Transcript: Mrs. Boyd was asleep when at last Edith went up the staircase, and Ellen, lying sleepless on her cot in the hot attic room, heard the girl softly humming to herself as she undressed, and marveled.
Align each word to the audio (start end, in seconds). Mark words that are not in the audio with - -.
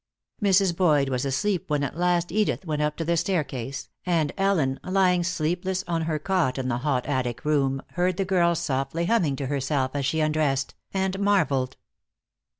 Mrs. 0.41 0.75
Boyd 0.75 1.09
was 1.09 1.25
asleep 1.25 1.69
when 1.69 1.83
at 1.83 1.95
last 1.95 2.31
Edith 2.31 2.65
went 2.65 2.81
up 2.81 2.97
the 2.97 3.15
staircase, 3.15 3.87
and 4.03 4.31
Ellen, 4.35 4.79
lying 4.83 5.23
sleepless 5.23 5.83
on 5.87 6.01
her 6.05 6.17
cot 6.17 6.57
in 6.57 6.69
the 6.69 6.79
hot 6.79 7.05
attic 7.05 7.45
room, 7.45 7.83
heard 7.91 8.17
the 8.17 8.25
girl 8.25 8.55
softly 8.55 9.05
humming 9.05 9.35
to 9.35 9.45
herself 9.45 9.91
as 9.93 10.07
she 10.07 10.19
undressed, 10.19 10.73
and 10.91 11.19
marveled. 11.19 11.77